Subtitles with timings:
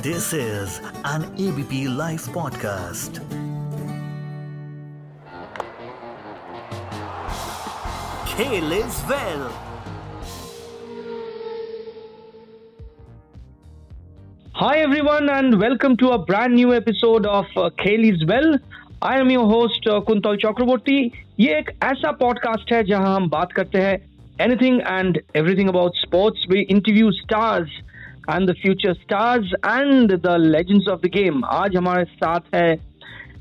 [0.00, 3.18] This is an ABP Life podcast.
[8.26, 9.52] Kale is well.
[14.54, 18.58] Hi everyone and welcome to a brand new episode of uh, Kaylee's Well.
[19.02, 21.10] I am your host uh, Kuntal Chakraborty.
[21.40, 23.96] ये एक ऐसा podcast है जहां हम बात करते हैं
[24.40, 27.82] anything and everything about sports we interview stars
[28.29, 32.75] and the future stars and the legends of the game आज हमारे साथ है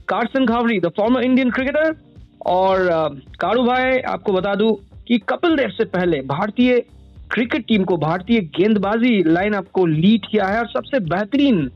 [0.09, 1.97] Karsan Ghavri the former Indian cricketer
[2.47, 4.71] और uh, कारू भाई आपको बता दूँ
[5.09, 6.79] कि कपिल देव से पहले भारतीय
[7.33, 11.67] क्रिकेट टीम को भारतीय गेंदबाजी लाइनअप को लीड किया है और सबसे बेहतरीन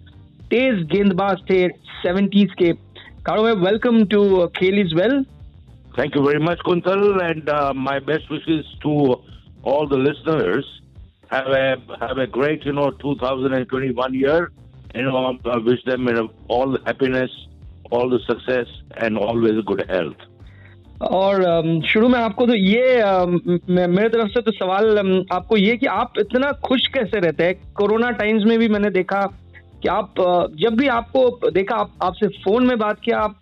[0.50, 1.68] तेज गेंदबाज थे
[2.02, 2.72] सेवेंटीज के।
[3.26, 5.24] कारो भाई welcome to Khel is well.
[5.96, 8.94] Thank you very much, Kuntal, and uh, my best wishes to
[9.64, 9.98] all the.
[11.30, 14.50] have a have a great you know 2021 year
[14.94, 17.30] and you know, um, I wish them you know, all the happiness
[17.90, 18.66] all the success
[18.96, 20.22] and always good health.
[21.02, 24.98] और um, शुरू में आपको तो ये um, मेरे तरफ़ से तो सवाल
[25.32, 27.72] आपको ये कि आप इतना खुश कैसे रहते हैं?
[27.74, 29.20] कोरोना टाइम्स में भी मैंने देखा
[29.82, 33.40] कि आप uh, जब भी आपको देखा आप आपसे फ़ोन में बात किया आप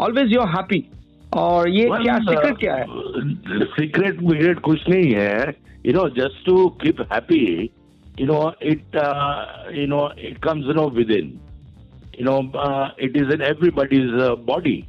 [0.00, 0.84] ऑलवेज यू हैप्पी
[1.34, 2.86] और ये क्या सीक्रेट uh, क्या है?
[3.64, 7.72] सीक्रेट विक्रेट कुछ नहीं है। You know, just to keep happy.
[8.16, 11.40] You know, it uh, you know it comes you know within.
[12.14, 14.88] You know, uh, it is in everybody's uh, body.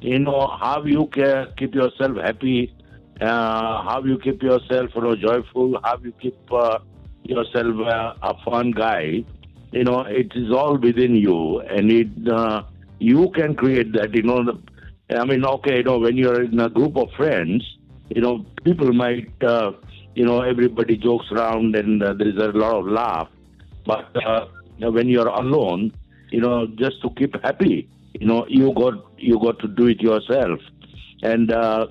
[0.00, 1.08] You know how you
[1.56, 2.72] keep yourself happy,
[3.20, 6.78] uh, how you keep yourself you know joyful, how you keep uh,
[7.22, 9.24] yourself uh, a fun guy.
[9.72, 12.08] You know, it is all within you, and it
[12.98, 14.14] you can create that.
[14.14, 14.58] You know, the,
[15.16, 17.62] I mean, okay, you know, when you're in a group of friends,
[18.10, 19.30] you know, people might,
[20.18, 23.28] you know, everybody jokes around and uh, there is a lot of laugh.
[23.86, 24.46] But uh,
[24.80, 25.92] when you're alone,
[26.30, 30.00] you know, just to keep happy, you know, you got you got to do it
[30.00, 30.58] yourself.
[31.22, 31.86] And uh,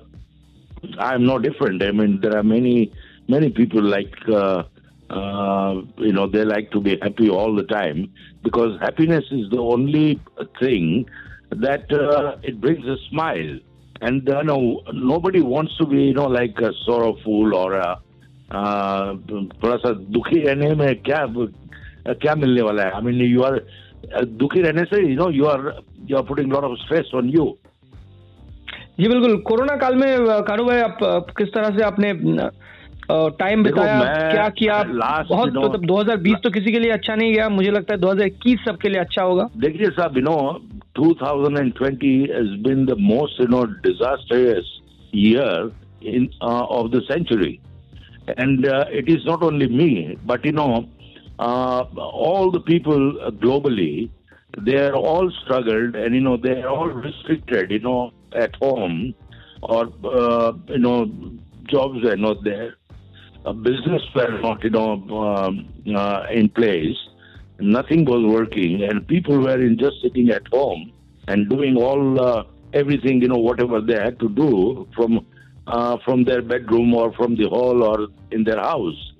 [0.98, 1.82] I'm no different.
[1.82, 2.92] I mean, there are many
[3.28, 4.14] many people like.
[4.28, 4.64] Uh,
[5.10, 9.58] uh, you know, they like to be happy all the time because happiness is the
[9.58, 10.20] only
[10.60, 11.08] thing
[11.48, 13.58] that uh, it brings a smile.
[14.02, 18.02] And uh, no, nobody wants to be, you know, like a sorrowful or a
[18.52, 21.24] थोड़ा सा दुखी रहने में क्या
[22.22, 22.90] क्या मिलने वाला है?
[22.90, 23.58] आई मीन यू आर
[24.42, 25.60] दुखी रहने से you know you are
[26.10, 27.44] you are putting lot of stress on you
[29.00, 30.08] जी बिल्कुल। कोरोना काल में
[30.46, 32.12] कारू भाई आप किस तरह से आपने
[33.10, 33.98] टाइम बिताया
[34.32, 34.78] क्या किया?
[35.02, 38.64] last बहुत मतलब 2020 तो किसी के लिए अच्छा नहीं गया। मुझे लगता है 2021
[38.68, 40.36] सबके लिए अच्छा होगा। देखिए साहब you know
[40.98, 44.68] 2020 has been the most you know disastrous
[45.12, 45.54] year
[46.14, 47.54] in uh, of the century.
[48.36, 50.88] And uh, it is not only me but you know
[51.38, 54.10] uh, all the people globally
[54.58, 59.14] they are all struggled and you know they are all restricted you know at home
[59.62, 61.10] or uh, you know
[61.68, 62.74] jobs were not there.
[63.44, 66.96] Uh, business were not you know um, uh, in place.
[67.60, 70.92] Nothing was working and people were in just sitting at home
[71.26, 75.26] and doing all uh, everything you know whatever they had to do from
[75.68, 79.12] uh, from their bedroom or from the hall or in their house.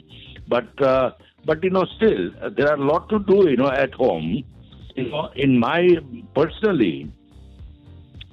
[0.49, 1.13] But uh,
[1.45, 4.43] but you know still uh, there are a lot to do you know at home.
[4.97, 5.99] You know in my
[6.35, 7.13] personally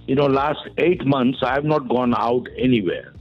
[0.07, 3.13] you know last 8 months i have not gone out anywhere.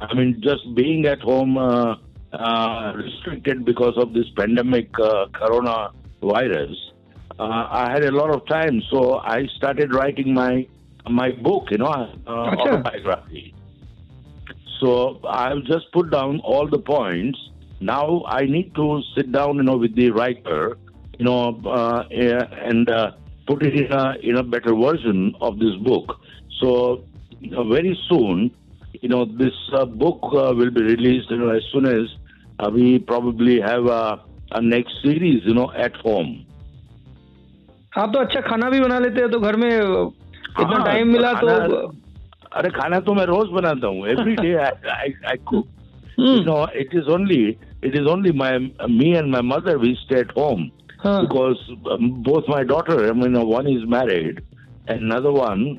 [0.00, 1.96] I mean, just being at home uh,
[2.32, 6.76] uh, restricted because of this pandemic, uh, coronavirus,
[7.38, 10.66] uh, I had a lot of time, so I started writing my
[11.08, 13.54] my book, you know, uh, autobiography.
[14.79, 17.39] So I've just put down all the points.
[17.81, 20.77] Now I need to sit down, you know, with the writer,
[21.19, 23.11] you know, uh, eh, and uh,
[23.47, 26.17] put it in a in a better version of this book.
[26.59, 27.03] So
[27.39, 28.51] you know, very soon,
[29.01, 32.07] you know, this uh, book uh, will be released, you know, as soon as
[32.59, 34.21] uh, we probably have a,
[34.51, 36.45] a next series, you know, at home.
[37.97, 39.81] आप तो अच्छा खाना भी बना लेते हैं तो घर में अ,
[40.61, 42.06] इतना हाँ, टाइम मिला तो खाना-
[42.56, 45.66] अरे खाना तो मैं रोज बनाता हूँ। Every day I cook
[46.18, 46.46] you hmm.
[46.46, 48.58] know it is only it is only my
[48.92, 50.70] me and my mother we stay at home.
[51.02, 51.60] Because
[51.92, 54.40] um, both my daughter i mean one is married
[54.88, 55.78] another one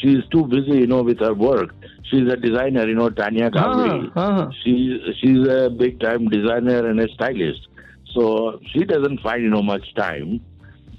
[0.00, 1.74] she's too busy you know with her work.
[2.10, 4.12] She's a designer you know tanya Ghavri.
[4.14, 4.50] Huh.
[4.62, 7.66] She she's a big time designer and a stylist.
[8.14, 10.40] So she doesn't find you know much time.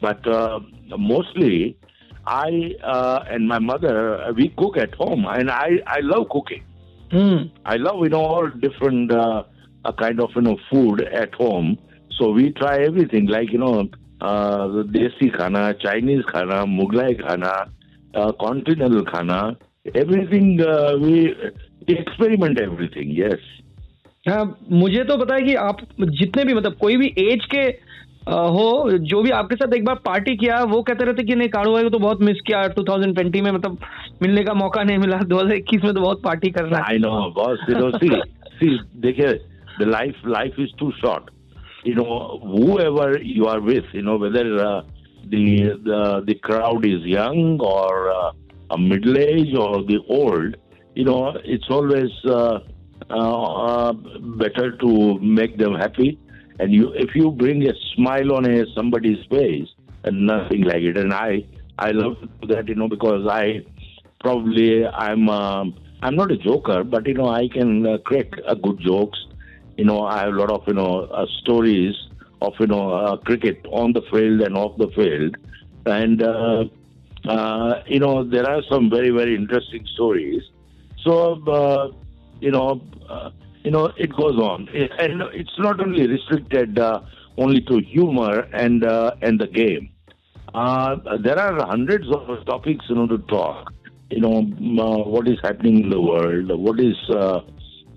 [0.02, 0.60] But uh,
[0.98, 1.78] mostly
[2.26, 6.64] i uh, and my mother uh, we cook at home and i i love cooking
[7.14, 9.44] hmm I love you know all different uh,
[9.86, 11.78] uh, kind of you know food at home.
[12.12, 13.84] So we try everything like you know
[14.94, 17.54] देसी खाना Chinese खाना मुगलाई खाना
[18.18, 19.40] continental खाना
[19.98, 20.62] everything
[21.04, 21.20] we
[21.94, 23.48] experiment everything yes
[24.30, 27.68] हाँ मुझे तो पता है कि आप जितने भी मतलब कोई भी एज के
[28.30, 31.74] हो जो भी आपके साथ एक बार पार्टी किया वो कहते रहते कि नहीं कारू
[31.74, 33.78] भाई को तो बहुत मिस किया 2020 में मतलब
[34.22, 37.00] मिलने का मौका नहीं मिला 2021 में तो बहुत पार्टी कर रहा है।
[39.82, 41.24] Life life is too short
[41.88, 42.04] you know
[42.46, 44.82] whoever you are with you know whether uh,
[45.34, 48.32] the, the the crowd is young or uh,
[48.72, 50.56] a middle age or the old
[50.98, 52.60] you know it's uh,
[53.10, 53.94] uh, uh,
[56.62, 59.70] and you if you bring a smile on a, somebody's face
[60.04, 61.44] and nothing like it and i
[61.80, 63.46] i love to do that you know because i
[64.20, 65.74] probably i'm um,
[66.04, 69.20] i'm not a joker but you know i can uh, crack uh, good jokes.
[69.78, 71.96] You know i have a lot of you know uh, stories
[72.42, 75.38] of you know uh, cricket on the field and off the field.
[75.86, 76.66] And uh,
[77.88, 80.44] you know there are some very very interesting stories.
[81.04, 81.16] So
[82.40, 82.82] you know
[83.64, 84.68] you know it goes on.
[84.74, 87.02] And it's not only restricted uh,
[87.38, 89.90] only to humor and uh, and the game.
[90.54, 93.74] Uh, there are hundreds of topics you know to talk.
[94.10, 94.38] You know
[94.84, 96.52] uh, what is happening in the world?
[96.60, 97.42] What is uh,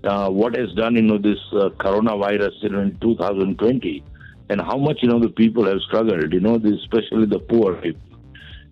[0.03, 1.39] uh, what has done you know this
[1.79, 4.03] coronavirus you know in 2020
[4.49, 8.01] and how much you know the people have struggled you know especially the poor people.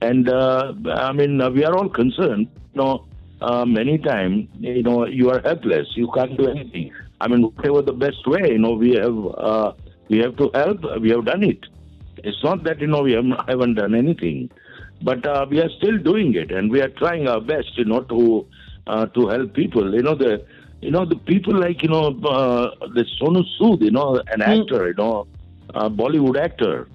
[0.02, 3.06] And I mean we are all concerned you know
[3.44, 5.88] uh, many times you know you are helpless.
[5.96, 6.92] You can't do anything.
[7.22, 9.72] I mean whatever the best way you know we have uh,
[10.10, 10.80] we have to help.
[11.02, 11.60] We have done it.
[12.24, 14.50] It's not that you know we haven't, haven't done anything.
[15.02, 18.02] But uh, we are still doing it and we are trying our best you know
[18.04, 18.48] to
[18.88, 19.94] uh, to help people.
[19.94, 20.44] You know the
[20.82, 24.64] you know the people like you know uh, the Sonu Sood you know an Hmm.
[24.64, 25.28] actor you know
[25.74, 26.90] a Bollywood actor.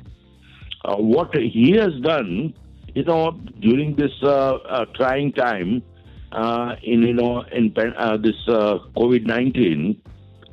[0.84, 2.54] Uh, what he has done
[2.94, 5.82] you know during this uh, trying time
[6.32, 10.00] uh, in you know in uh, this uh, COVID nineteen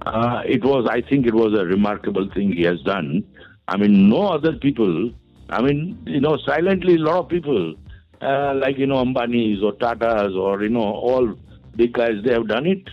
[0.06, 3.24] uh, it was I think it was a remarkable thing he has done.
[3.68, 5.12] I mean no other people
[5.50, 7.76] I mean you know silently a lot of people
[8.22, 11.36] uh, like you know Ambani's or Tata's or you know all
[11.76, 12.84] big guys they have done it.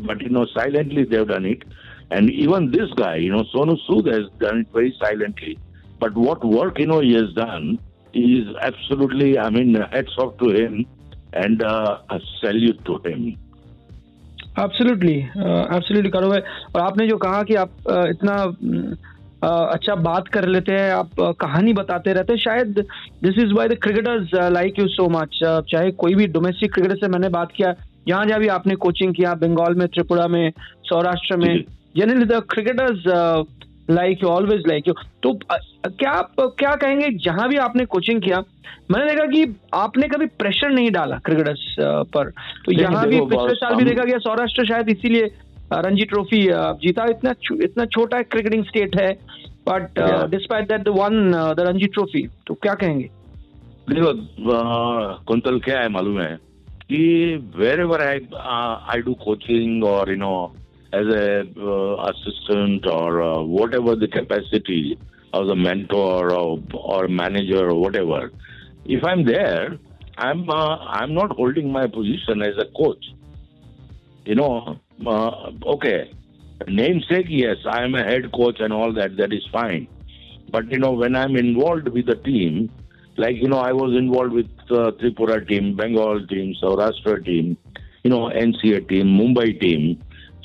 [0.00, 1.62] But you know silently they have done it.
[2.10, 5.58] And even this guy you know Sonu Sood has done it very silently.
[6.00, 7.78] But what work you know he has done
[8.12, 10.86] is absolutely I mean hats off to him
[11.34, 13.32] and uh, a salute to him.
[14.60, 15.14] Absolutely
[15.76, 16.40] absolutely करो भाई
[16.74, 21.10] और आपने जो कहा कि आप uh, इतना uh, अच्छा बात कर लेते हैं आप
[21.20, 22.78] uh, कहानी बताते रहते हैं शायद
[23.22, 27.08] this is why the cricketers like you so much चाहे कोई भी डोमेस्टिक क्रिकेटर से
[27.16, 27.74] मैंने बात किया
[28.08, 30.52] जहाँ जहाँ भी आपने कोचिंग किया बंगाल में त्रिपुरा में
[30.88, 31.64] सौराष्ट्र में।
[31.96, 33.02] Generally the cricketers
[33.90, 38.38] like you always like you तो क्या आप क्या कहेंगे जहाँ भी आपने कोचिंग किया
[38.90, 39.44] मैंने देखा कि
[39.74, 41.74] आपने कभी प्रेशर नहीं डाला क्रिकेटर्स
[42.14, 42.30] पर।
[42.64, 45.30] तो यहाँ भी पिछले साल भी देखा गया सौराष्ट्र शायद इसीलिए
[45.74, 46.40] रणजी ट्रॉफी
[46.82, 47.34] जीता। इतना
[47.64, 49.12] इतना छोटा क्रिकेटिंग स्टेट है
[49.68, 50.00] but
[50.30, 53.08] despite that won the Ranji trophy तो क्या कहेंगे?
[53.90, 54.12] देखो
[55.26, 56.34] कुंतल क्या है मालूम है
[56.82, 57.00] कि
[57.80, 60.34] wherever I I do coaching और you know
[60.94, 64.98] as a uh, assistant or uh, whatever the capacity
[65.32, 68.30] of the mentor or, or manager or whatever.
[68.84, 69.78] If I'm there,
[70.16, 73.04] I'm uh, I'm not holding my position as a coach.
[74.24, 76.14] You know, uh, okay,
[76.68, 79.16] namesake yes, I'm a head coach and all that.
[79.16, 79.88] That is fine,
[80.50, 82.70] but you know when I'm involved with the team,
[83.16, 87.56] like you know I was involved with uh, Tripura team, Bengal team, Saurashtra team,
[88.04, 90.03] you know NCA team, Mumbai team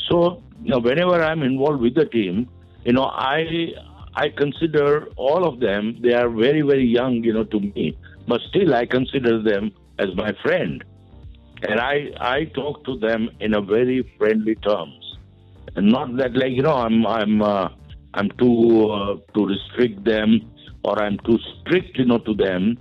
[0.09, 2.49] so you know, whenever i'm involved with the team
[2.85, 3.73] you know i
[4.15, 7.97] i consider all of them they are very very young you know to me
[8.27, 10.83] but still i consider them as my friend.
[11.67, 15.17] And i i talk to them in a very friendly terms.
[15.75, 17.67] And not that like you know i'm i'm uh,
[18.13, 20.29] i'm too uh, to restrict them
[20.83, 22.77] or i'm too strict you know to them.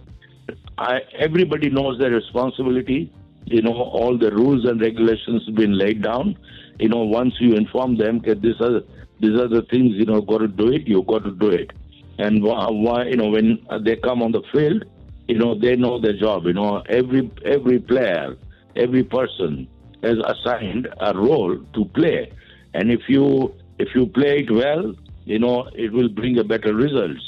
[0.79, 3.13] I, everybody knows their responsibility.
[3.47, 6.37] You know all the rules and regulations have been laid down
[6.79, 8.81] you know once you inform them that these are
[9.21, 11.71] these are the things you know got to do it you got to do it.
[12.19, 14.85] And wh- why you know when they come on the field
[15.29, 16.83] you know they know their job you know.
[16.89, 18.37] Every every player
[18.77, 19.69] every person
[20.03, 22.33] is assigned a role to play.
[22.75, 24.95] And if you if you play it well
[25.25, 27.23] you know it will bring a better results.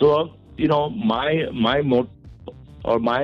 [0.00, 2.10] So you know my my mot-
[2.84, 3.22] or my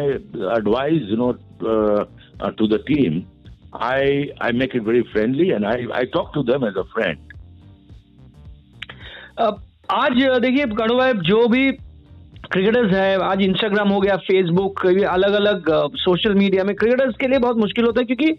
[0.58, 2.04] advice you know uh,
[2.40, 3.28] uh, to the team
[3.72, 7.18] i i make it very friendly and i i talk to them as a friend.
[9.38, 10.12] अब आज
[10.42, 11.70] देखिए कड़वा जो भी
[12.52, 17.38] cricketers है आज Instagram हो गया फेसबुक अलग अलग सोशल मीडिया में क्रिकेटर्स के लिए
[17.38, 18.30] बहुत मुश्किल होता है क्योंकि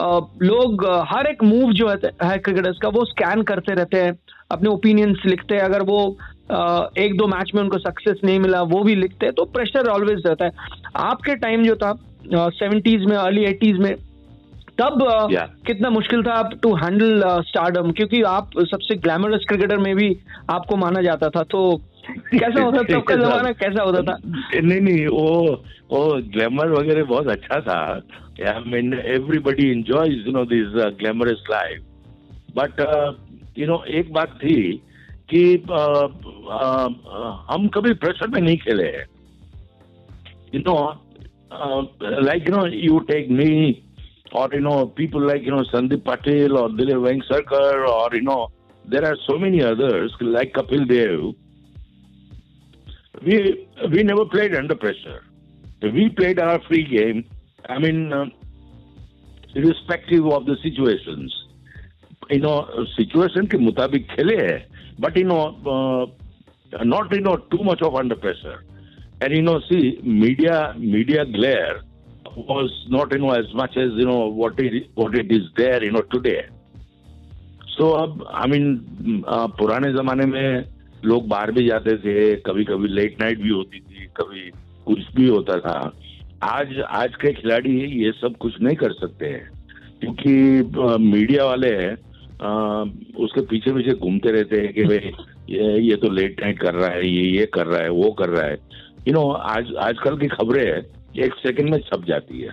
[0.00, 4.18] अ, लोग हर एक मूव जो है, है क्रिकेटर्स का वो स्कैन करते रहते हैं
[4.50, 6.18] अपने ओपिनियंस लिखते हैं अगर वो
[6.98, 10.22] एक दो मैच में उनको सक्सेस नहीं मिला वो भी लिखते हैं तो प्रेशर ऑलवेज
[10.26, 10.50] रहता है।
[10.96, 11.98] आपके टाइम जो था
[12.34, 13.94] सेवेंटीज में अर्ली एटीज में
[14.80, 14.98] तब
[15.32, 15.66] Yeah.
[15.66, 20.16] कितना मुश्किल था टू हैंडल स्टारडम क्योंकि आप सबसे ग्लैमरस क्रिकेटर में भी
[20.50, 21.80] आपको माना जाता था तो
[22.10, 24.18] कैसा होता था का जमाना कैसा होता था?
[24.60, 28.02] नहीं नहीं वो वो ग्लैमर वगैरह बहुत अच्छा था।
[28.48, 30.68] I mean everybody enjoys you know this
[31.00, 31.82] glamorous life
[32.56, 32.80] but
[33.58, 34.82] you know एक बात थी
[35.34, 38.88] कि uh, uh, uh, हम कभी प्रेशर में नहीं खेले।
[40.54, 41.00] You know
[42.22, 43.82] like you know you take me
[44.32, 48.48] or you know people like you know Sandeep Patil or Dilip Vengsarkar or you know
[48.84, 51.34] there are so many others like Kapil Dev.
[53.24, 55.24] We we never played under pressure.
[55.82, 57.24] We played our free game.
[57.68, 58.26] I mean, uh,
[59.54, 61.34] irrespective of the situations,
[62.30, 64.64] you know, situation ke mutabik खेले
[64.98, 66.12] But you know,
[66.72, 68.64] uh, not you know too much of under pressure.
[69.20, 71.82] And you know, see media media glare
[72.36, 75.82] was not you know as much as you know what it what it is there
[75.84, 76.40] you know today.
[77.76, 79.22] So अब I mean
[79.58, 80.64] पुराने जमाने में
[81.04, 82.14] लोग बाहर भी जाते थे
[82.46, 84.50] कभी कभी लेट नाइट भी होती थी कभी
[84.86, 85.76] कुछ भी होता था
[86.42, 89.48] आज आज के खिलाड़ी ये सब कुछ नहीं कर सकते हैं
[90.00, 92.50] क्योंकि मीडिया वाले अ,
[93.24, 95.12] उसके पीछे पीछे घूमते रहते हैं कि भाई
[95.54, 98.28] ये ये तो लेट नाइट कर रहा है ये ये कर रहा है वो कर
[98.28, 102.40] रहा है यू you नो know, आज आजकल की खबरें एक सेकंड में छप जाती
[102.40, 102.50] है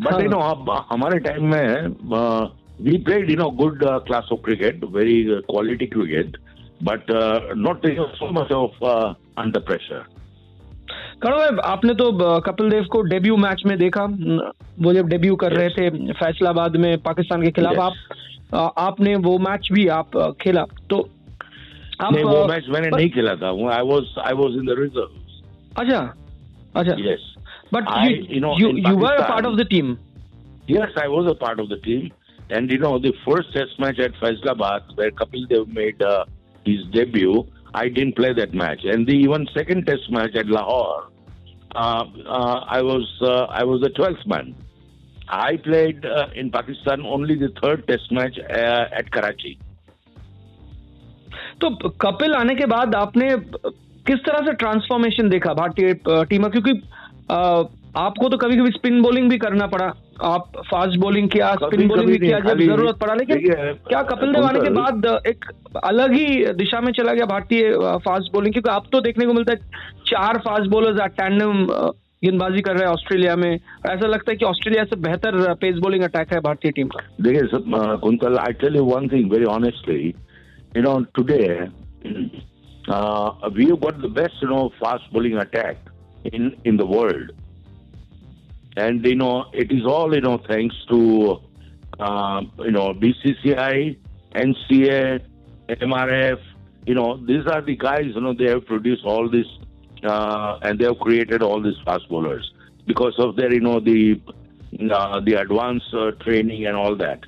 [0.00, 1.86] बट। यू नो अब हमारे टाइम में
[2.86, 6.36] we played you know good class of cricket very quality cricket
[6.82, 7.12] but
[7.58, 7.86] not
[8.18, 8.84] so much of
[9.40, 10.02] under pressure
[11.22, 14.04] करो भाई आपने तो कपिल देव को डेब्यू मैच में देखा
[14.84, 15.58] वो जब डेब्यू कर yes.
[15.58, 17.82] रहे थे फैसलाबाद में पाकिस्तान के खिलाफ Yes.
[18.54, 20.98] आप आपने वो मैच भी आप खेला तो
[22.00, 24.76] आप नहीं वो मैच मैंने पर- नहीं खेला था I was I was in the
[24.80, 25.22] reserve
[25.78, 26.00] अच्छा
[26.80, 27.30] अच्छा yes
[27.72, 29.96] but I- you you know, in you were Pakistan- part of the team
[30.72, 32.04] Yes, I was a part of the team.
[32.50, 36.24] And you know, the first test match at Faisalabad, where Kapil Dev made uh,
[36.68, 37.34] his debut,
[37.80, 38.86] I didn't play that match.
[38.94, 41.02] And the even second test match at Lahore,
[41.74, 42.04] uh,
[42.38, 44.48] uh, I was uh, I was the twelfth man.
[45.42, 49.54] I played uh, in Pakistan only the third test match uh, at Karachi.
[51.60, 51.70] तो
[52.06, 53.28] कपिल आने के बाद आपने
[54.06, 56.72] किस तरह से transformation देखा भारतीय टीम क्योंकि
[57.96, 59.86] आपको तो कभी कभी स्पिन बॉलिंग भी करना पड़ा।
[60.24, 63.38] आप फास्ट बॉलिंग किया स्पिन बॉलिंग भी किया जब ज़रूरत पड़ा। लेकिन
[63.88, 65.44] क्या कपिल देव आने के बाद एक
[65.84, 67.70] अलग ही दिशा में चला गया भारतीय
[68.04, 69.58] फास्ट बॉलिंग क्योंकि अब तो देखने को मिलता है
[70.06, 71.66] चार फास्ट बॉलर्स टैंडम
[72.24, 76.04] गेंदबाजी कर रहे हैं ऑस्ट्रेलिया में। ऐसा लगता है कि ऑस्ट्रेलिया से बेहतर पेस बॉलिंग
[76.04, 77.42] अटैक है भारतीय टीम का। देखिए
[78.04, 80.14] Kuntal, I tell you one thing very honestly.
[80.74, 81.44] You know, today
[82.88, 85.76] uh, we have got the best, you know, fast bowling attack
[86.24, 87.32] in in the world,
[88.76, 91.40] and you know it is all you know thanks to
[91.98, 93.96] uh, you know BCCI,
[94.34, 95.20] NCA,
[95.68, 96.40] MRF.
[96.86, 98.06] You know, these are the guys.
[98.14, 99.46] You know, they have produced all this,
[100.02, 102.52] uh, and they have created all these fast bowlers
[102.86, 104.20] because of their, you know, the
[104.92, 107.20] uh, the advanced uh, training and all that.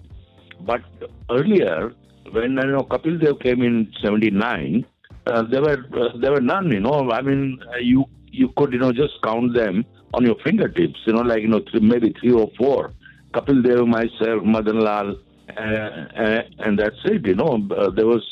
[0.61, 0.83] But
[1.31, 1.95] earlier,
[2.33, 4.85] when you know Kapil Dev came in '79,
[5.27, 6.71] uh, there were uh, there were none.
[6.71, 10.37] You know, I mean, uh, you you could you know just count them on your
[10.45, 11.01] fingertips.
[11.07, 12.93] You know, like you know th- maybe three or four.
[13.35, 17.27] Kapil Dev, myself, Madan Lal, uh, and that's it.
[17.27, 17.59] You know,
[17.95, 18.23] there was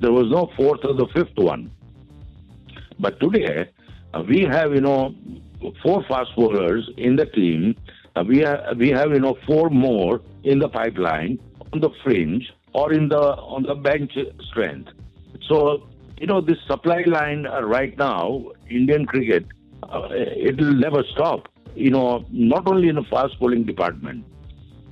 [0.00, 1.70] there was no fourth or the fifth one.
[2.98, 3.70] But today,
[4.28, 5.14] we have, you know,
[5.82, 7.76] four fast bowlers in the team.
[8.26, 11.38] We, have, we have, you know, four more in the pipeline,
[11.72, 14.12] on the fringe, or in the on the bench
[14.50, 14.90] strength.
[15.48, 15.86] So,
[16.18, 19.46] you know, this supply line uh, right now, Indian cricket,
[19.82, 21.48] uh, it will never stop.
[21.74, 24.24] You know, not only in the fast bowling department,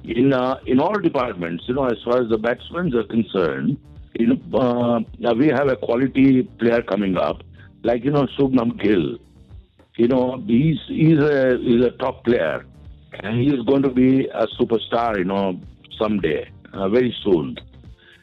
[0.04, 3.78] in uh, in all departments, you know, as far as the batsmen are concerned,
[4.18, 7.42] you know, uh, we have a quality player coming up,
[7.82, 9.18] like you know, Shubman Gill.
[9.96, 12.66] You know, he's he's a he's a top player,
[13.20, 15.16] and he is going to be a superstar.
[15.16, 15.58] You know,
[15.98, 17.56] someday, uh, very soon.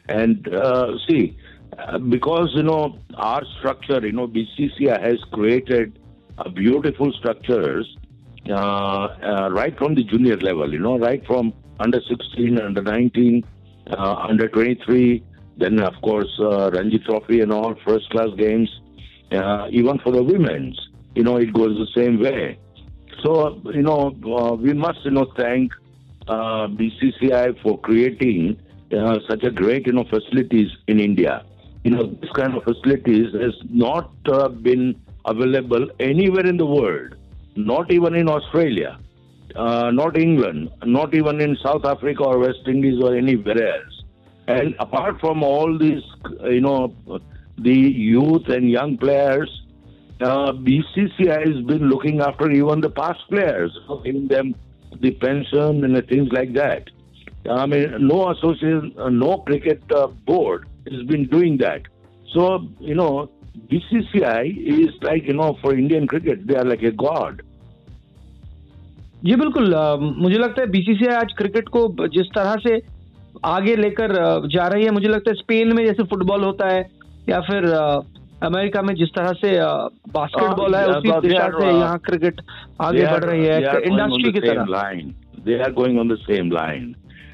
[0.08, 1.36] And uh, see,
[1.78, 5.98] uh, because you know our structure, you know, BCCI has created
[6.38, 7.96] uh, beautiful structures
[8.50, 10.72] uh, right from the junior level.
[10.72, 13.44] You know, right from under 16, under 19,
[13.90, 15.22] uh, under 23.
[15.58, 18.70] Then of course Ranji Trophy and all first class games.
[19.70, 20.78] Even for the women's,
[21.14, 22.58] you know, it goes the same way.
[23.22, 24.10] So, you know,
[24.60, 25.72] we must, you know, thank
[26.28, 28.60] uh, BCCI for creating
[28.96, 31.44] uh, such a great, you know, facilities in India.
[31.84, 37.16] You know, this kind of facilities has not uh, been available anywhere in the world,
[37.56, 38.98] not even in Australia,
[39.56, 44.02] uh, not England, not even in South Africa or West Indies or anywhere else.
[44.46, 46.02] And apart from all these,
[46.44, 46.94] you know,
[47.58, 49.50] the youth and young players,
[50.20, 54.54] uh, BCCI has been looking after even the past players, giving them
[55.00, 56.88] the pension and the things like that.
[57.50, 61.82] I mean, no association, uh, no cricket uh, board has been doing that.
[62.28, 63.30] So, you know,
[63.70, 64.44] BCCI
[64.76, 67.42] is like, you know, for Indian cricket, they are like a god.
[69.24, 71.82] जी बिल्कुल अ, मुझे लगता है BCCI आज cricket को
[72.14, 72.80] जिस तरह से
[73.50, 74.14] आगे लेकर
[74.54, 76.80] जा रही है मुझे लगता है स्पेन में जैसे फुटबॉल होता है
[77.28, 78.00] या फिर अ,
[78.46, 79.52] अमेरिका में जिस तरह से
[80.16, 82.40] बास्केटबॉल है Uh, उसी दिशा से uh, यहाँ क्रिकेट
[82.88, 84.64] आगे बढ़ रही है they are going on industry की तरह.
[85.46, 86.88] They are going on the same line.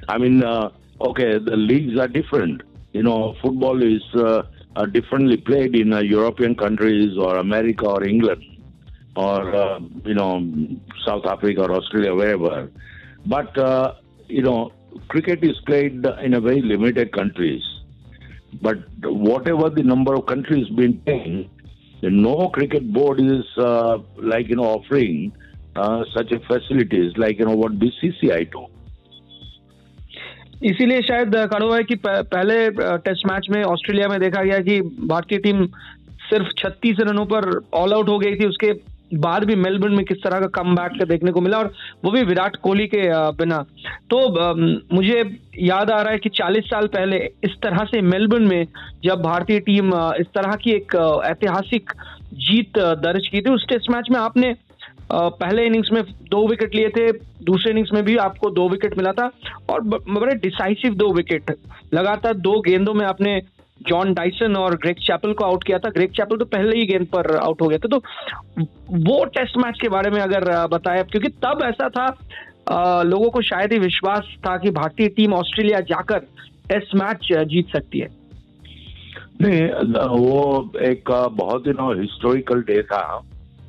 [0.09, 0.69] I mean, uh,
[1.09, 2.62] okay, the leagues are different.
[2.92, 4.42] You know, football is uh,
[4.87, 8.42] differently played in uh, European countries or America or England
[9.16, 10.35] or uh, you know
[11.04, 12.71] South Africa or Australia, wherever.
[13.26, 13.95] But uh,
[14.28, 14.73] you know,
[15.09, 17.62] cricket is played in a very limited countries.
[18.62, 21.50] But whatever the number of countries been playing,
[22.02, 25.33] no cricket board is uh, like you know offering
[25.76, 28.66] uh, such a facilities like you know what BCCI do.
[30.62, 35.38] इसीलिए शायद कड़वा है कि पहले test match में Australia में देखा गया कि भारतीय
[35.38, 35.67] टीम
[36.31, 38.73] सिर्फ़ 36 रनों पर ऑल आउट हो गई थी। उसके
[39.15, 41.73] बाद भी मेलबर्न में किस तरह का कम बैक देखने को मिला और
[42.05, 43.03] वो भी विराट कोहली के
[43.35, 43.59] बिना।
[44.11, 44.19] तो
[44.95, 45.23] मुझे
[45.59, 48.67] याद आ रहा है कि 40 साल पहले इस तरह से मेलबर्न में
[49.05, 50.95] जब भारतीय टीम इस तरह की एक
[51.27, 51.93] ऐतिहासिक
[52.35, 54.54] जीत दर्ज की थी, उस टेस्ट मैच में आपने
[55.12, 57.10] पहले इनिंग्स में दो विकेट लिए थे
[57.44, 59.30] दूसरे इनिंग्स में भी आपको दो विकेट मिला था
[59.71, 61.54] और बड़े डिसाइसिव दो विकेट।
[61.94, 63.40] लगातार दो गेंदों में आपने
[63.88, 67.06] जॉन डाइसन और ग्रेग चैपल को आउट किया था। ग्रेग चैपल तो पहले ही गेंद
[67.06, 67.99] पर आउट हो गया था। तो
[69.08, 72.06] वो टेस्ट मैच के बारे में अगर बताएँ क्योंकि तब ऐसा था
[72.68, 76.18] अ, लोगों को शायद ही विश्वास था कि भारतीय टीम ऑस्ट्रेलिया जाकर
[76.68, 78.08] टेस्ट मैच जीत सकती है।
[79.42, 79.62] नहीं
[80.08, 83.02] वो एक बहुत ही हिस्टोरिकल डे था।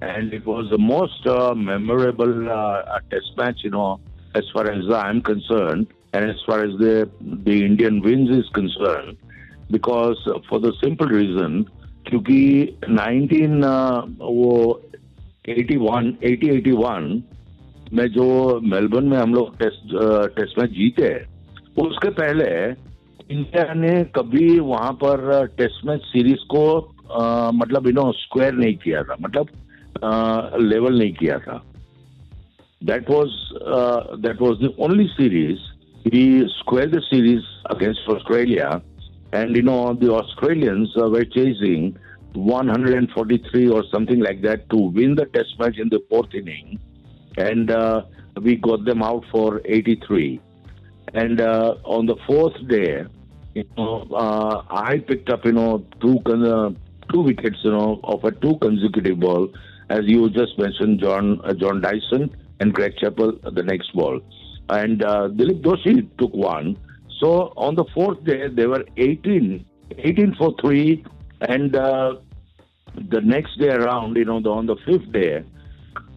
[0.02, 1.28] And it was the most
[1.66, 2.32] memorable
[3.10, 3.86] test match you know
[4.38, 6.94] as far as I'm concerned and as far as the
[7.48, 9.20] the Indian wins is concerned
[9.74, 11.54] because uh, for the simple reason
[12.08, 12.38] क्योंकि
[12.96, 14.00] 19 uh,
[14.40, 14.50] वो
[15.48, 17.08] 81 80 81
[17.92, 18.26] में जो
[18.74, 19.94] Melbourne में हम लोग test
[20.38, 21.14] test match जीते
[21.82, 22.48] उसके पहले
[23.30, 28.74] इंडिया ने कभी वहां पर टेस्ट मैच सीरीज को अ, मतलब यू नो स्क्वायर नहीं
[28.84, 29.48] किया था मतलब
[30.02, 31.62] लेवल नहीं किया था
[32.84, 33.30] that was
[33.64, 35.58] uh, that was the only series
[36.12, 38.82] he squared the series against Australia,
[39.32, 41.96] and you know the Australians uh, were chasing
[42.34, 46.78] 143 or something like that to win the Test match in the fourth inning,
[47.38, 48.02] and uh,
[48.42, 50.40] we got them out for 83.
[51.14, 53.04] And uh, on the fourth day,
[53.54, 56.70] you know, uh, I picked up you know two con- uh,
[57.10, 59.48] two wickets you know of a two consecutive ball,
[59.89, 64.19] as you just mentioned, John uh, John Dyson and Greg Chappell the next ball,
[64.69, 66.77] and uh, Dilip Doshi took one.
[67.19, 69.65] So on the fourth day, they were 18,
[69.97, 71.03] 18 for three,
[71.41, 72.15] and uh,
[72.95, 75.43] the next day around, you know, the, on the fifth day,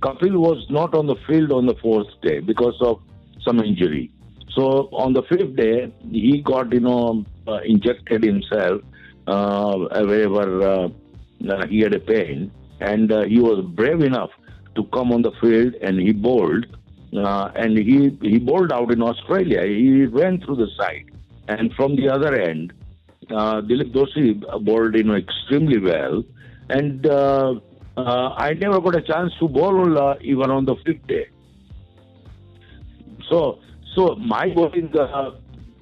[0.01, 3.01] Kapil was not on the field on the fourth day because of
[3.45, 4.11] some injury.
[4.55, 8.83] So on the fifth day, he got, you know, uh, injected himself
[9.27, 10.89] uh, wherever uh,
[11.49, 12.51] uh, he had a pain,
[12.83, 14.31] and uh, he was brave enough
[14.75, 16.67] to come on the field and he bowled.
[17.15, 19.63] Uh, and he he bowled out in Australia.
[19.67, 21.11] He ran through the side,
[21.47, 22.73] and from the other end,
[23.31, 26.25] uh, Dilip Doshi bowled you know extremely well,
[26.71, 27.61] and uh,
[27.99, 31.27] uh, I never got a chance to bowl uh, even on the fifth day.
[33.29, 33.59] So
[33.95, 35.33] so my bowling uh,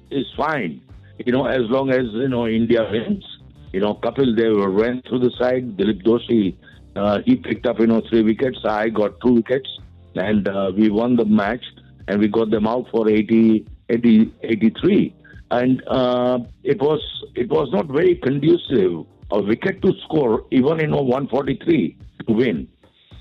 [0.09, 0.81] is fine,
[1.25, 3.23] you know, as long as you know India wins.
[3.71, 5.77] You know, Kapil Dev ran through the side.
[5.77, 6.57] Dilip Doshi
[6.95, 8.59] uh, he picked up you know three wickets.
[8.65, 9.69] I got two wickets,
[10.15, 11.63] and uh, we won the match,
[12.07, 15.15] and we got them out for 80, 80 83
[15.51, 17.01] and uh, it was
[17.35, 22.67] it was not very conducive a wicket to score even in a 143 to win.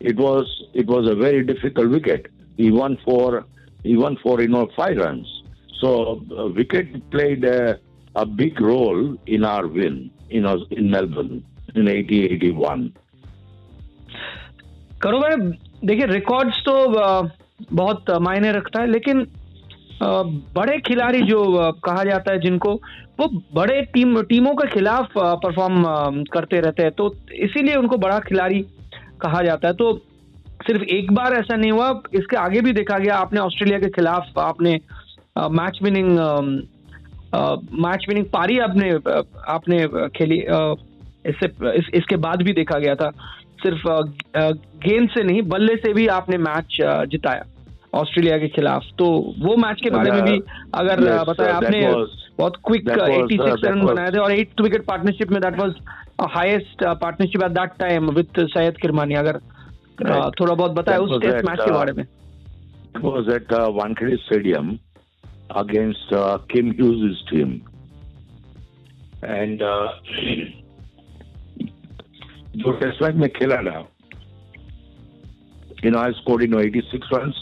[0.01, 2.27] It was it was a very difficult wicket.
[2.57, 3.45] He won for
[3.83, 5.27] he won for you know five runs.
[5.81, 7.79] So uh, wicket played a,
[8.15, 11.45] a big role in our win in us in Melbourne.
[11.75, 12.93] in 80 81.
[15.03, 15.37] करो भाई
[15.85, 16.75] देखिए records तो
[17.73, 19.27] बहुत मायने रखता है लेकिन
[20.03, 21.41] बड़े खिलाड़ी जो
[21.85, 22.73] कहा जाता है जिनको
[23.21, 25.83] वो बड़े टीम टीमों के खिलाफ परफॉर्म
[26.33, 28.61] करते रहते हैं। तो इसीलिए उनको बड़ा खिलाड़ी
[29.23, 29.93] कहा जाता है। तो
[30.61, 34.39] सिर्फ़ एक बार ऐसा नहीं हुआ इसके आगे भी देखा गया आपने ऑस्ट्रेलिया के खिलाफ
[34.39, 34.79] आपने
[35.53, 36.19] मैच विनिंग
[37.85, 38.91] मैच विनिंग पारी आपने
[39.49, 40.39] आपने खेली
[41.27, 43.13] इससे इस, इसके बाद भी देखा गया था।
[43.63, 43.89] सिर्फ़
[44.87, 46.77] गेंद से नहीं बल्ले से भी आपने मैच
[47.13, 47.45] जिताया
[48.01, 49.07] ऑस्ट्रेलिया के खिलाफ तो
[49.39, 50.39] वो मैच के बारे में भी
[50.75, 54.19] अगर Yes, बताया uh, आपने was- बहुत quick that was, uh, 86 run बनाए थे
[54.19, 55.75] और एट विकेट पार्टनरशिप में that was
[56.35, 59.41] highest partnership at that time with Syed Kirmani अगर
[60.03, 60.41] Right.
[60.41, 62.05] थोड़ा बहुत बताया That उस टेस्ट मैच के uh, बारे में
[63.03, 64.71] was at uh, Wankhede Stadium
[65.63, 67.51] against uh, Kim Hughes' team.
[69.23, 69.89] And uh,
[72.64, 73.84] जो टेस्ट मैच में खेला ना
[75.84, 77.36] you know, I scored, you know, 86 runs.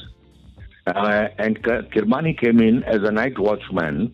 [0.85, 4.13] Uh, and K- Kirmani came in as a night watchman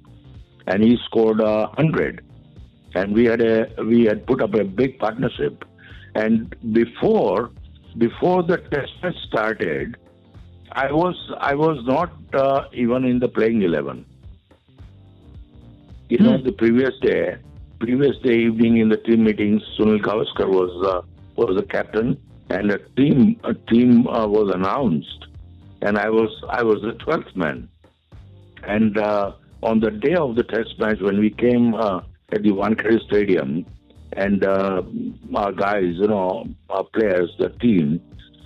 [0.68, 2.24] and he scored uh, 100.
[2.94, 5.64] And we had a, we had put up a big partnership.
[6.14, 7.50] And before,
[7.98, 9.98] before the test match started,
[10.74, 14.06] I was, I was not uh, even in the playing 11.
[16.10, 16.46] You know, Hmm.
[16.46, 17.38] the previous day,
[17.79, 21.03] previous day evening in the team meetings, Sunil Gavaskar was uh,
[21.37, 25.27] was the captain, and a team a team uh, was announced,
[25.83, 27.69] and I was I was the twelfth man.
[28.63, 29.33] And uh,
[29.63, 32.01] on the day of the test match, when we came uh,
[32.33, 33.67] at the Wankhede Stadium,
[34.13, 34.83] and uh,
[35.35, 38.01] our guys, you know, our players, the team,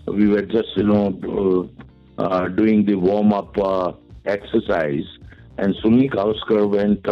[0.07, 1.71] we were just you know
[2.19, 3.93] uh, uh, doing the warm up uh,
[4.25, 5.05] exercise,
[5.59, 7.07] and Sunil Gavaskar went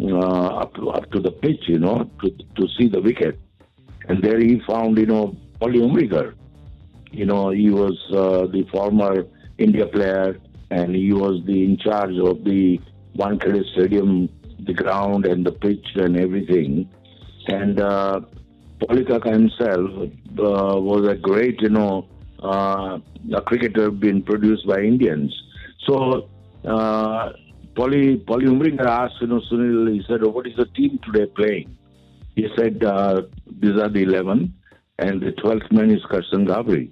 [0.00, 3.38] uh, up to, up to the pitch, you know, to to see the wicket,
[4.08, 6.34] and there he found you know Polly Umrigar.
[7.10, 9.24] You know, he was uh, the former
[9.56, 10.38] India player,
[10.70, 12.80] and he was the in charge of the
[13.16, 14.28] Wankhede Stadium,
[14.60, 16.88] the ground and the pitch and everything.
[17.48, 18.20] And uh,
[18.80, 19.90] Polikaka himself
[20.38, 22.06] uh, was a great, you know,
[22.42, 22.98] uh,
[23.34, 25.34] a cricketer being produced by Indians.
[25.86, 26.28] So
[26.64, 27.32] uh,
[27.78, 31.26] Polly Polly Umrigar asked, you know, Sunil, he said, oh, "What is the team today
[31.26, 31.76] playing?"
[32.34, 33.22] He said, uh,
[33.60, 34.52] "These are the 11,
[34.98, 36.90] and the 12th man is Karsan Ghavri."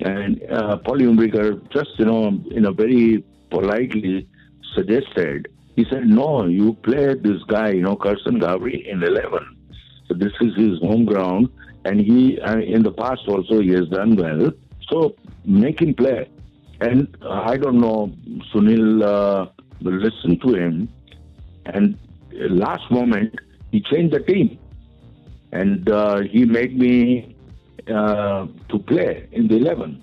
[0.00, 4.28] And uh, Polly Umrigar just, you know, in a very politely
[4.74, 9.56] suggested, he said, "No, you play this guy, you know, Karsan Ghavri in 11."
[10.08, 11.48] So this is his home ground,
[11.86, 14.50] and he uh, in the past also he has done well.
[14.90, 15.14] So
[15.46, 16.28] make him play.
[16.82, 18.12] And uh, I don't know,
[18.52, 20.88] Sunil will listen to him.
[21.66, 21.98] And
[22.32, 23.34] last moment,
[23.70, 24.58] he changed the team.
[25.52, 27.36] And uh, he made me
[27.88, 30.02] uh, to play in the 11.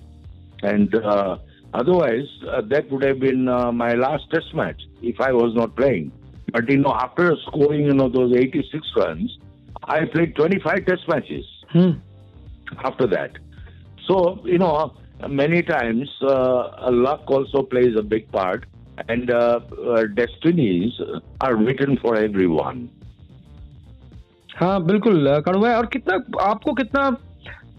[0.63, 1.37] And uh,
[1.73, 5.75] otherwise, uh, that would have been uh, my last test match if I was not
[5.75, 6.11] playing.
[6.51, 9.37] But, you know, after scoring, you know, those 86 runs,
[9.83, 11.91] I played 25 test matches hmm.
[12.83, 13.37] after that.
[14.07, 14.95] So, you know,
[15.27, 18.65] many times uh, luck also plays a big part.
[19.07, 20.99] And uh, uh, destinies
[21.41, 22.87] are written for everyone.
[24.57, 27.05] हाँ बिल्कुल कड़ू भाई और कितना आपको कितना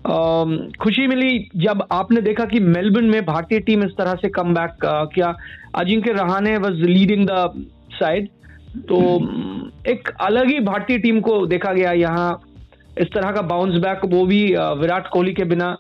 [0.07, 4.55] अम, खुशी मिली जब आपने देखा कि मेलबर्न में भारतीय टीम इस तरह से कम
[4.55, 5.35] बैक किया।
[5.75, 8.29] Ajinkya Rahane was leading the side
[8.89, 9.01] तो
[9.91, 12.31] एक अलग ही भारतीय टीम को देखा गया यहाँ।
[12.99, 14.45] इस तरह का बाउंस बैक वो भी
[14.81, 15.77] विराट कोहली के बिना।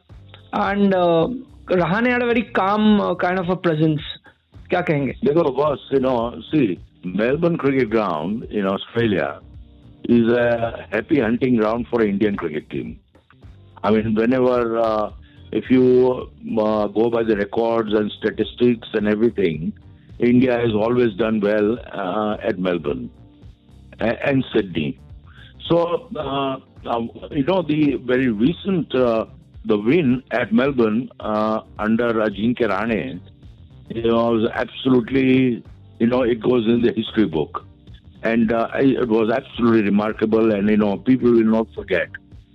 [0.55, 0.95] And
[1.73, 4.16] Rahane had a very calm kind of a presence
[4.71, 6.67] Because कहेंगे देखो boss you know see
[7.07, 8.47] Melbourne cricket ground
[10.09, 13.01] is a happy hunting ground for Indian cricket team.
[13.83, 15.11] I mean, whenever, uh,
[15.51, 19.73] if you uh, go by the records and statistics and everything,
[20.21, 23.11] India has always done well uh, at Melbourne
[23.99, 25.01] and, Sydney.
[25.69, 33.21] So, um, you know, the very recent the win at Melbourne under Ajinkya Rahane
[33.89, 35.63] you know, was absolutely,
[35.99, 37.65] you know, it goes in the history book.
[38.23, 42.09] And uh, it was absolutely remarkable, and, you know, people will not forget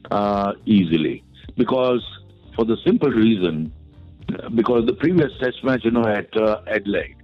[0.10, 1.24] uh, easily.
[1.56, 2.04] Because,
[2.56, 3.72] for the simple reason,
[4.56, 7.15] because the previous test match, you know, at uh, Adelaide,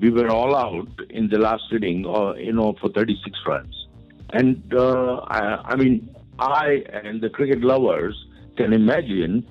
[0.00, 3.86] we were all out in the last inning, or you know, for 36 runs.
[4.32, 8.16] And uh, I, I mean, I and the cricket lovers
[8.56, 9.46] can imagine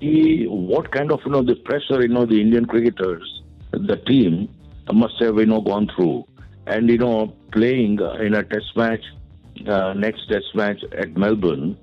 [0.00, 4.48] he, what kind of you know the pressure you know the Indian cricketers, the team
[4.92, 6.26] must have you know gone through,
[6.66, 9.04] and you know playing in a test match,
[9.66, 11.76] uh, next test match at Melbourne.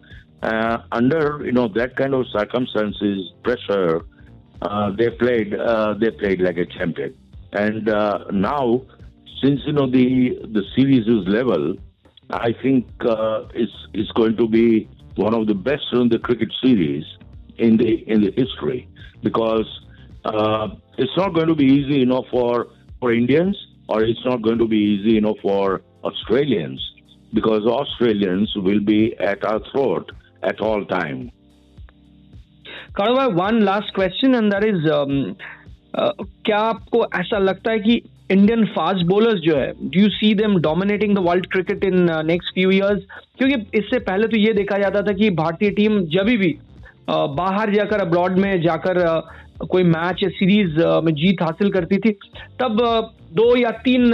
[0.46, 4.06] uh, under you know that kind of circumstances, pressure,
[4.62, 7.16] uh, they played uh, they played like a champion.
[7.54, 8.82] And uh, now,
[9.42, 11.76] since you know the the series is level,
[12.30, 16.52] I think uh, it's it's going to be one of the best in the cricket
[16.62, 17.06] series
[17.59, 18.89] in the in the history
[19.23, 19.69] because
[20.25, 22.69] uh, it's not going to be easy, you know, for
[23.01, 23.57] for Indians,
[23.89, 26.81] or it's not going to be easy, you know, for Australians
[27.33, 30.11] because Australians will be at our throat
[30.43, 31.31] at all time.
[32.93, 35.37] Karwa, one last question, and that is, um,
[35.95, 36.13] uh,
[36.45, 40.57] क्या आपको ऐसा लगता है कि Indian fast bowlers जो है do you see them
[40.63, 43.03] dominating the world cricket in next few years
[43.39, 46.59] क्योंकि इससे पहले तो ये देखा जाता था कि भारतीय टीम जब भी uh,
[47.10, 49.00] बाहर जाकर अब्रॉड में जाकर
[49.68, 52.12] कोई मैच या सीरीज़ में जीत हासिल करती थी।
[52.62, 52.82] तब
[53.34, 54.12] दो या तीन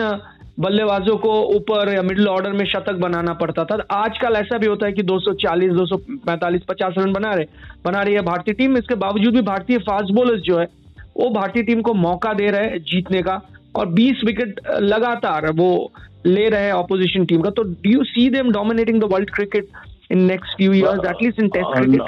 [0.60, 4.86] बल्लेबाजों को ऊपर या मिडिल ऑर्डर में शतक बनाना पड़ता था। आजकल ऐसा भी होता
[4.86, 7.46] है कि 240, 245, 50 रन बना रहे
[7.86, 10.68] बना रही है भारतीय टीम इसके बावजूद भी भारतीय फास्ट बॉलर्स जो है
[11.18, 13.42] वो भारतीय टीम को मौका दे रहे हैं जीतने का
[13.76, 15.72] और 20 विकेट लगातार वो
[16.26, 19.68] ले रहे हैं ऑपोजिशन टीम का। तो do you see them dominating the world cricket
[20.12, 22.02] in next few years at least in test cricket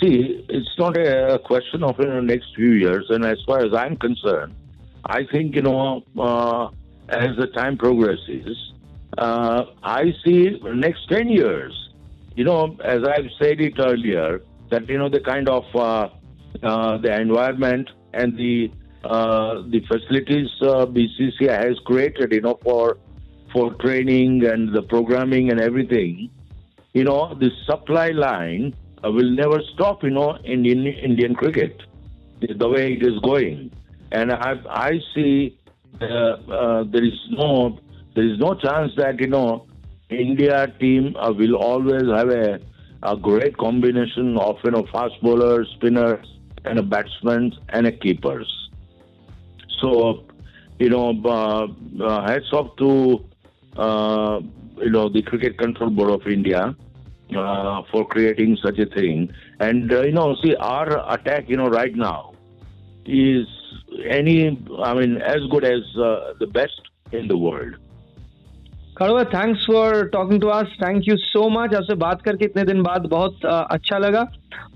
[0.00, 3.72] See, it's not a question of in the next few years, and as far as
[3.74, 4.54] I'm concerned,
[5.04, 6.68] I think you know uh,
[7.08, 8.72] as the time progresses,
[9.16, 11.72] uh, I see next 10 years,
[12.36, 16.08] you know, as I've said it earlier, that, you know, the kind of uh,
[16.62, 18.70] uh, the environment and the
[19.04, 22.98] uh, the facilities uh, BCCI has created, you know, for
[23.52, 26.30] for training and the programming and everything,
[26.92, 28.74] you know, the supply line
[29.06, 31.80] will never stop, you know, in, in Indian cricket,
[32.40, 33.70] the way it is going.
[34.10, 35.58] And I, I see
[36.00, 37.78] uh, uh, there is no
[38.14, 39.66] there is no chance that you know
[40.10, 42.58] India team uh, will always have a,
[43.02, 46.26] a great combination of you know fast bowlers, spinners,
[46.64, 48.48] and a batsmen and a keepers.
[49.80, 50.24] So
[50.78, 51.66] you know, uh,
[52.02, 53.24] uh, off to
[53.76, 54.40] uh,
[54.78, 56.74] you know the Cricket Control Board of India
[57.91, 59.31] for creating such a thing.
[59.59, 62.33] And you know, see our attack, you know, right now
[63.05, 63.47] is
[64.07, 66.81] any, I mean, as good as uh, the best
[67.11, 67.75] in the world.
[68.97, 72.81] Khandwa thanks for talking to us thank you so much आपसे बात करके इतने दिन
[72.83, 74.21] बाद बहुत uh, अच्छा लगा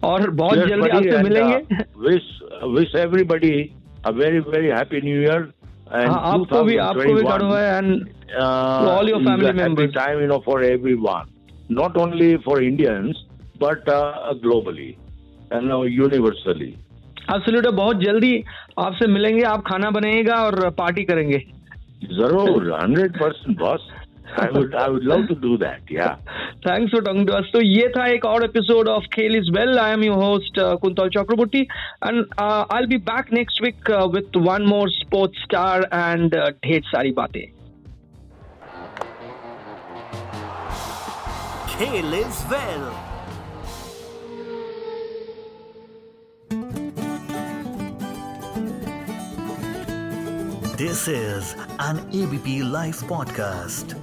[0.04, 2.32] और बहुत yes, जल्दी आपसे मिलेंगे wish
[2.78, 3.52] wish everybody
[4.06, 5.48] a very very happy new year
[5.94, 7.94] आपको भी आपको भी खड़वा and
[8.42, 11.30] all your family members time you know for everyone
[11.75, 13.25] not only for Indians
[13.61, 14.97] but uh, globally
[15.51, 16.77] and uh, universally.
[17.29, 18.45] Absolutely, बहुत जल्दी
[18.79, 21.39] आपसे मिलेंगे आप खाना बनाएगा और पार्टी करेंगे।
[22.21, 23.91] ज़रूर hundred percent boss
[24.33, 24.57] thanks
[26.93, 29.93] for talking to us तो ये था एक और episode of Khel is well I
[29.93, 34.91] am your host Kuntal Chakraborty and I will be back next week with one more
[34.91, 37.43] sports star and ढेर सारी बातें।
[41.83, 42.93] Well.
[50.77, 54.02] This is an ABP Life podcast.